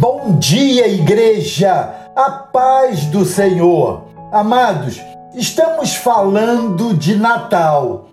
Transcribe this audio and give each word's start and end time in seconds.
Bom 0.00 0.36
dia, 0.38 0.86
igreja! 0.86 1.92
A 2.14 2.30
paz 2.30 3.06
do 3.06 3.24
Senhor! 3.24 4.04
Amados, 4.30 5.02
estamos 5.34 5.96
falando 5.96 6.94
de 6.94 7.16
Natal. 7.16 8.06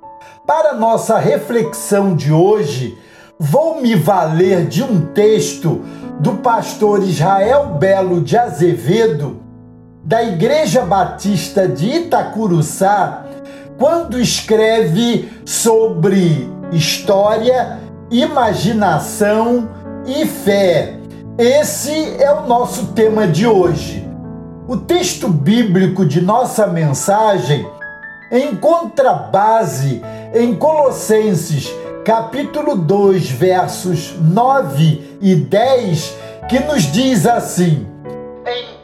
Para 0.47 0.73
nossa 0.73 1.19
reflexão 1.19 2.15
de 2.15 2.33
hoje, 2.33 2.97
vou 3.37 3.81
me 3.81 3.93
valer 3.93 4.65
de 4.65 4.81
um 4.81 5.13
texto 5.13 5.83
do 6.19 6.37
pastor 6.37 7.03
Israel 7.03 7.75
Belo 7.77 8.19
de 8.19 8.35
Azevedo, 8.35 9.39
da 10.03 10.23
Igreja 10.23 10.81
Batista 10.83 11.67
de 11.67 11.87
Itacuruçá, 11.87 13.27
quando 13.77 14.19
escreve 14.19 15.31
sobre 15.45 16.49
história, 16.71 17.77
imaginação 18.09 19.69
e 20.07 20.25
fé 20.25 21.04
esse 21.37 22.21
é 22.21 22.31
o 22.31 22.47
nosso 22.47 22.93
tema 22.93 23.27
de 23.27 23.45
hoje. 23.45 24.07
O 24.67 24.77
texto 24.77 25.27
bíblico 25.27 26.05
de 26.05 26.21
nossa 26.21 26.65
mensagem 26.65 27.67
encontra 28.31 29.13
base 29.13 30.01
em 30.33 30.55
Colossenses, 30.55 31.69
capítulo 32.05 32.75
2, 32.75 33.29
versos 33.29 34.15
9 34.19 35.17
e 35.21 35.35
10, 35.35 36.15
que 36.47 36.59
nos 36.59 36.83
diz 36.83 37.27
assim: 37.27 37.85
Em 38.45 38.74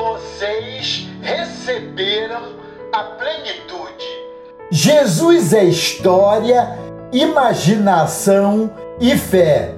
vocês 0.00 1.06
receberam 1.20 2.40
a 2.90 3.02
plenitude. 3.02 4.06
Jesus 4.70 5.52
é 5.52 5.64
história, 5.64 6.78
imaginação 7.12 8.70
e 8.98 9.14
fé. 9.18 9.74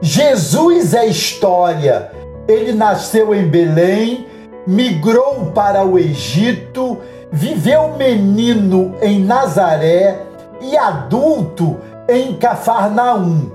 Jesus 0.00 0.94
é 0.94 1.06
história. 1.06 2.12
Ele 2.46 2.72
nasceu 2.72 3.34
em 3.34 3.48
Belém, 3.48 4.28
migrou 4.64 5.46
para 5.46 5.84
o 5.84 5.98
Egito, 5.98 7.00
viveu 7.32 7.96
menino 7.96 8.94
em 9.02 9.24
Nazaré 9.24 10.20
e 10.60 10.76
adulto 10.76 11.80
em 12.08 12.36
Cafarnaum. 12.36 13.50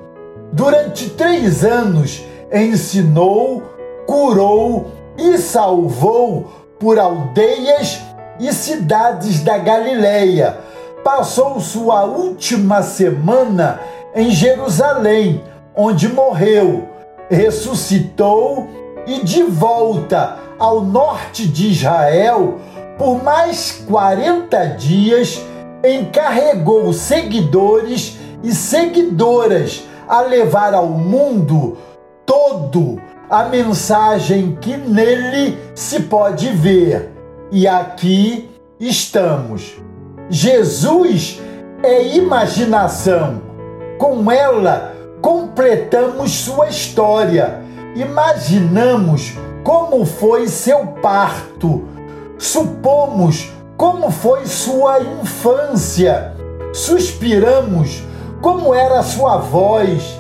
Durante 0.52 1.12
três 1.12 1.64
anos 1.64 2.26
ensinou, 2.52 3.64
curou 4.06 4.99
e 5.18 5.38
salvou 5.38 6.50
por 6.80 7.00
aldeias 7.00 8.02
e 8.40 8.54
cidades 8.54 9.44
da 9.44 9.58
Galileia. 9.58 10.58
Passou 11.04 11.60
sua 11.60 12.04
última 12.04 12.82
semana 12.82 13.80
em 14.16 14.32
Jerusalém, 14.32 15.44
onde 15.76 16.08
morreu, 16.08 16.88
ressuscitou 17.30 18.68
e 19.06 19.24
de 19.24 19.44
volta 19.44 20.38
ao 20.58 20.82
norte 20.82 21.48
de 21.48 21.70
Israel 21.70 22.60
por 23.00 23.24
mais 23.24 23.72
40 23.88 24.66
dias 24.76 25.42
encarregou 25.82 26.92
seguidores 26.92 28.18
e 28.44 28.54
seguidoras 28.54 29.86
a 30.06 30.20
levar 30.20 30.74
ao 30.74 30.88
mundo 30.88 31.78
todo 32.26 33.02
a 33.30 33.44
mensagem 33.44 34.58
que 34.60 34.76
nele 34.76 35.58
se 35.76 36.02
pode 36.02 36.50
ver. 36.50 37.12
E 37.52 37.68
aqui 37.68 38.50
estamos. 38.80 39.80
Jesus 40.30 41.40
é 41.84 42.16
imaginação. 42.16 43.42
Com 44.00 44.32
ela 44.32 44.96
completamos 45.22 46.32
sua 46.32 46.70
história. 46.70 47.62
Imaginamos 47.96 49.34
como 49.64 50.06
foi 50.06 50.48
seu 50.48 50.88
parto. 51.02 51.86
Supomos 52.38 53.52
como 53.78 54.10
foi 54.10 54.48
sua 54.48 55.02
infância. 55.02 56.34
Suspiramos 56.74 58.04
como 58.42 58.74
era 58.74 59.04
sua 59.04 59.38
voz. 59.38 60.20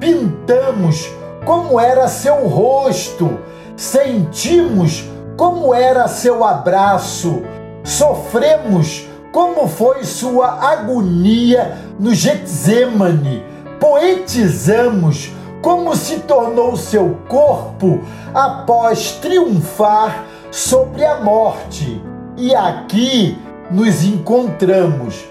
Pintamos 0.00 1.15
como 1.46 1.78
era 1.80 2.08
seu 2.08 2.48
rosto, 2.48 3.38
sentimos 3.76 5.04
como 5.36 5.72
era 5.72 6.08
seu 6.08 6.44
abraço, 6.44 7.42
sofremos 7.84 9.06
como 9.30 9.68
foi 9.68 10.02
sua 10.04 10.72
agonia 10.72 11.78
no 12.00 12.12
Getsemane, 12.12 13.44
poetizamos 13.78 15.32
como 15.62 15.94
se 15.94 16.20
tornou 16.20 16.76
seu 16.76 17.16
corpo 17.28 18.00
após 18.34 19.12
triunfar 19.12 20.24
sobre 20.50 21.04
a 21.04 21.20
morte. 21.20 22.02
E 22.36 22.54
aqui 22.54 23.38
nos 23.70 24.04
encontramos. 24.04 25.24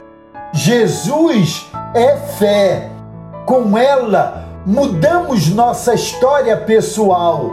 Jesus 0.53 1.69
é 1.93 2.15
fé. 2.17 2.91
Com 3.45 3.77
ela 3.77 4.44
mudamos 4.65 5.49
nossa 5.49 5.93
história 5.93 6.57
pessoal. 6.57 7.51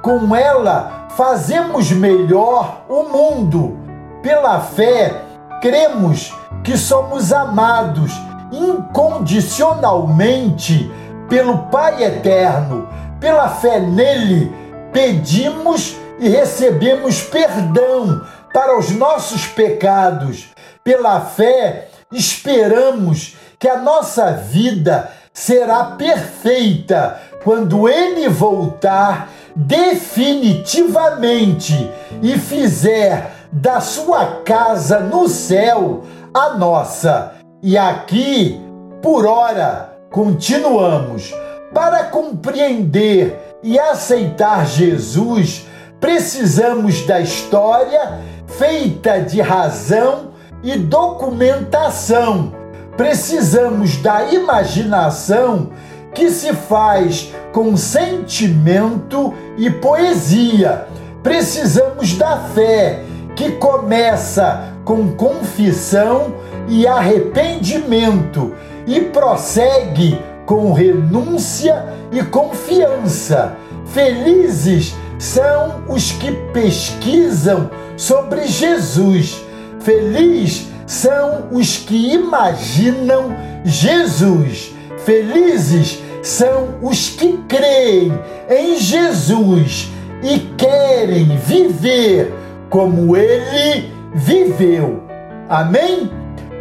Com 0.00 0.34
ela, 0.34 1.08
fazemos 1.16 1.90
melhor 1.90 2.84
o 2.88 3.02
mundo. 3.04 3.76
Pela 4.22 4.60
fé, 4.60 5.20
cremos 5.60 6.32
que 6.62 6.78
somos 6.78 7.32
amados 7.32 8.12
incondicionalmente 8.52 10.88
pelo 11.28 11.64
Pai 11.64 12.04
Eterno. 12.04 12.88
Pela 13.18 13.48
fé 13.48 13.80
nele, 13.80 14.54
pedimos 14.92 15.96
e 16.18 16.28
recebemos 16.28 17.22
perdão 17.22 18.22
para 18.52 18.78
os 18.78 18.90
nossos 18.90 19.46
pecados. 19.46 20.50
Pela 20.84 21.20
fé, 21.20 21.88
esperamos 22.10 23.36
que 23.58 23.68
a 23.68 23.78
nossa 23.78 24.32
vida 24.32 25.10
será 25.32 25.84
perfeita 25.84 27.20
quando 27.42 27.88
ele 27.88 28.28
voltar 28.28 29.30
definitivamente 29.54 31.90
e 32.22 32.38
fizer 32.38 33.30
da 33.50 33.80
sua 33.80 34.42
casa 34.42 35.00
no 35.00 35.26
céu 35.28 36.04
a 36.32 36.54
nossa. 36.54 37.32
E 37.62 37.76
aqui, 37.76 38.58
por 39.02 39.26
hora, 39.26 39.98
continuamos. 40.10 41.34
Para 41.74 42.04
compreender 42.04 43.58
e 43.62 43.78
aceitar 43.78 44.66
Jesus, 44.66 45.66
precisamos 46.00 47.04
da 47.06 47.20
história 47.20 48.18
feita 48.46 49.20
de 49.20 49.40
razão 49.40 50.32
e 50.62 50.76
documentação 50.76 52.61
precisamos 52.96 53.96
da 53.96 54.32
imaginação 54.32 55.70
que 56.14 56.30
se 56.30 56.52
faz 56.52 57.32
com 57.52 57.76
sentimento 57.76 59.32
e 59.56 59.70
poesia. 59.70 60.86
Precisamos 61.22 62.14
da 62.14 62.36
fé 62.38 63.02
que 63.36 63.52
começa 63.52 64.74
com 64.84 65.12
confissão 65.12 66.34
e 66.68 66.86
arrependimento 66.86 68.54
e 68.86 69.00
prossegue 69.00 70.18
com 70.44 70.72
renúncia 70.72 71.86
e 72.10 72.22
confiança. 72.22 73.56
Felizes 73.86 74.94
são 75.18 75.84
os 75.88 76.12
que 76.12 76.32
pesquisam 76.52 77.70
sobre 77.96 78.46
Jesus. 78.46 79.42
Feliz 79.80 80.71
são 80.92 81.48
os 81.50 81.78
que 81.78 82.12
imaginam 82.12 83.34
Jesus. 83.64 84.74
Felizes 85.06 86.02
são 86.22 86.76
os 86.82 87.08
que 87.08 87.38
creem 87.48 88.12
em 88.48 88.76
Jesus 88.76 89.88
e 90.22 90.38
querem 90.56 91.38
viver 91.38 92.32
como 92.68 93.16
ele 93.16 93.90
viveu. 94.14 95.02
Amém? 95.48 96.10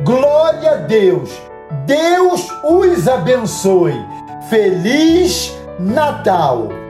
Glória 0.06 0.72
a 0.72 0.76
Deus. 0.76 1.30
Deus 1.86 2.48
os 2.64 3.08
abençoe. 3.10 4.00
Feliz 4.50 5.54
Natal. 5.78 6.81